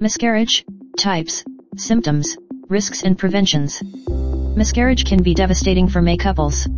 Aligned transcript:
Miscarriage, 0.00 0.64
types, 0.96 1.42
symptoms, 1.76 2.36
risks 2.68 3.02
and 3.02 3.18
preventions. 3.18 3.82
Miscarriage 4.54 5.04
can 5.04 5.24
be 5.24 5.34
devastating 5.34 5.88
for 5.88 6.00
May 6.00 6.16
couples. 6.16 6.68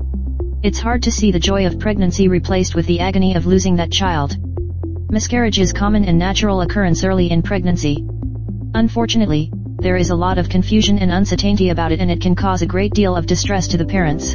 It's 0.63 0.79
hard 0.79 1.03
to 1.03 1.11
see 1.11 1.31
the 1.31 1.39
joy 1.39 1.67
of 1.67 1.79
pregnancy 1.79 2.29
replaced 2.29 2.75
with 2.75 2.87
the 2.87 3.01
agony 3.01 3.35
of 3.35 3.45
losing 3.45 3.77
that 3.77 3.93
child. 3.93 4.39
Miscarriage 5.11 5.59
is 5.59 5.71
common 5.71 6.07
and 6.07 6.19
natural 6.19 6.63
occurrence 6.63 7.05
early 7.05 7.31
in 7.31 7.43
pregnancy. 7.43 8.03
Unfortunately, 8.73 9.53
there 9.81 9.97
is 9.97 10.09
a 10.09 10.17
lot 10.17 10.39
of 10.39 10.49
confusion 10.49 10.99
and 10.99 11.13
uncertainty 11.13 11.69
about 11.69 11.93
it 11.93 12.01
and 12.01 12.11
it 12.11 12.23
can 12.23 12.35
cause 12.35 12.63
a 12.63 12.67
great 12.67 12.95
deal 12.95 13.15
of 13.15 13.27
distress 13.27 13.69
to 13.69 13.77
the 13.77 13.85
parents. 13.85 14.35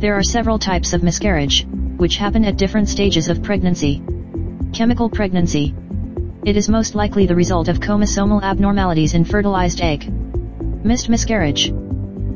There 0.00 0.14
are 0.18 0.24
several 0.24 0.58
types 0.58 0.94
of 0.94 1.04
miscarriage, 1.04 1.64
which 1.96 2.16
happen 2.16 2.44
at 2.44 2.56
different 2.56 2.88
stages 2.88 3.28
of 3.28 3.44
pregnancy. 3.44 4.02
Chemical 4.72 5.08
pregnancy. 5.08 5.76
It 6.42 6.56
is 6.56 6.70
most 6.70 6.94
likely 6.94 7.26
the 7.26 7.34
result 7.34 7.68
of 7.68 7.80
chromosomal 7.80 8.42
abnormalities 8.42 9.12
in 9.12 9.24
fertilized 9.24 9.82
egg. 9.82 10.10
Missed 10.82 11.10
miscarriage. 11.10 11.70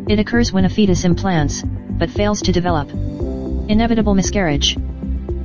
It 0.09 0.19
occurs 0.19 0.53
when 0.53 0.67
a 0.67 0.69
fetus 0.69 1.07
implants, 1.07 1.63
but 1.63 2.11
fails 2.11 2.43
to 2.43 2.53
develop. 2.53 2.91
Inevitable 2.91 4.15
miscarriage. 4.15 4.77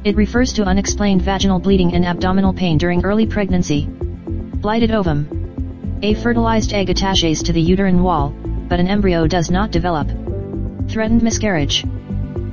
It 0.04 0.18
refers 0.18 0.52
to 0.54 0.66
unexplained 0.66 1.22
vaginal 1.22 1.60
bleeding 1.60 1.94
and 1.94 2.04
abdominal 2.04 2.52
pain 2.52 2.78
during 2.78 3.06
early 3.06 3.26
pregnancy. 3.26 3.88
Blighted 3.88 4.92
ovum. 4.92 6.00
A 6.02 6.14
fertilized 6.16 6.74
egg 6.74 6.90
attaches 6.90 7.42
to 7.44 7.54
the 7.54 7.62
uterine 7.62 8.04
wall, 8.04 8.32
but 8.68 8.82
an 8.82 8.90
embryo 8.90 9.26
does 9.26 9.50
not 9.50 9.72
develop. 9.72 10.10
Threatened 10.90 11.24
miscarriage. 11.24 11.86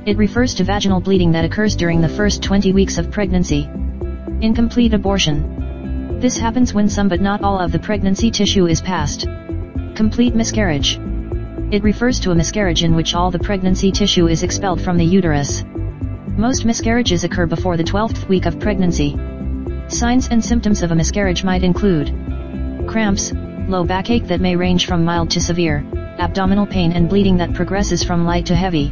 It 0.05 0.15
refers 0.15 0.53
to 0.53 0.63
vaginal 0.63 1.01
bleeding 1.01 1.33
that 1.33 1.43
occurs 1.43 1.75
during 1.75 1.99
the 1.99 2.07
first 2.07 2.41
20 2.41 2.71
weeks 2.71 2.97
of 2.97 3.11
pregnancy. 3.11 3.69
Incomplete 4.39 4.93
abortion. 4.93 5.66
This 6.19 6.39
happens 6.39 6.73
when 6.73 6.89
some 6.89 7.09
but 7.09 7.21
not 7.21 7.43
all 7.43 7.59
of 7.59 7.71
the 7.71 7.77
pregnancy 7.77 8.31
tissue 8.31 8.65
is 8.65 8.81
passed. 8.81 9.27
Complete 9.93 10.33
miscarriage. 10.33 10.99
It 11.69 11.83
refers 11.83 12.19
to 12.21 12.31
a 12.31 12.35
miscarriage 12.35 12.83
in 12.83 12.95
which 12.95 13.13
all 13.13 13.29
the 13.29 13.37
pregnancy 13.37 13.91
tissue 13.91 14.27
is 14.27 14.41
expelled 14.41 14.81
from 14.81 14.97
the 14.97 15.05
uterus. 15.05 15.63
Most 16.35 16.65
miscarriages 16.65 17.23
occur 17.23 17.45
before 17.45 17.77
the 17.77 17.83
12th 17.83 18.27
week 18.27 18.47
of 18.47 18.59
pregnancy. 18.59 19.15
Signs 19.89 20.27
and 20.29 20.43
symptoms 20.43 20.81
of 20.81 20.91
a 20.91 20.95
miscarriage 20.95 21.43
might 21.43 21.61
include 21.61 22.07
cramps, 22.87 23.31
low 23.67 23.83
backache 23.83 24.25
that 24.25 24.41
may 24.41 24.55
range 24.55 24.87
from 24.87 25.05
mild 25.05 25.29
to 25.29 25.39
severe, 25.39 25.85
abdominal 26.17 26.65
pain 26.65 26.93
and 26.93 27.09
bleeding 27.09 27.37
that 27.37 27.53
progresses 27.53 28.03
from 28.03 28.25
light 28.25 28.47
to 28.47 28.55
heavy. 28.55 28.91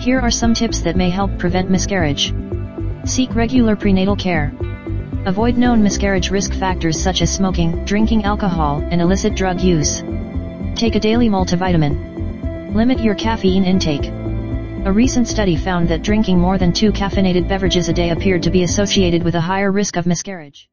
Here 0.00 0.18
are 0.18 0.32
some 0.32 0.54
tips 0.54 0.80
that 0.80 0.96
may 0.96 1.10
help 1.10 1.38
prevent 1.38 1.70
miscarriage. 1.70 2.34
Seek 3.04 3.36
regular 3.36 3.76
prenatal 3.76 4.16
care. 4.16 4.52
Avoid 5.26 5.58
known 5.58 5.82
miscarriage 5.82 6.30
risk 6.30 6.54
factors 6.54 6.98
such 6.98 7.20
as 7.20 7.30
smoking, 7.30 7.84
drinking 7.84 8.24
alcohol, 8.24 8.82
and 8.90 9.02
illicit 9.02 9.34
drug 9.34 9.60
use. 9.60 10.02
Take 10.74 10.94
a 10.94 11.00
daily 11.00 11.28
multivitamin. 11.28 12.74
Limit 12.74 13.00
your 13.00 13.14
caffeine 13.14 13.64
intake. 13.64 14.06
A 14.86 14.90
recent 14.90 15.28
study 15.28 15.56
found 15.56 15.90
that 15.90 16.00
drinking 16.00 16.38
more 16.38 16.56
than 16.56 16.72
two 16.72 16.90
caffeinated 16.90 17.46
beverages 17.46 17.90
a 17.90 17.92
day 17.92 18.08
appeared 18.08 18.44
to 18.44 18.50
be 18.50 18.62
associated 18.62 19.22
with 19.22 19.34
a 19.34 19.42
higher 19.42 19.70
risk 19.70 19.96
of 19.96 20.06
miscarriage. 20.06 20.70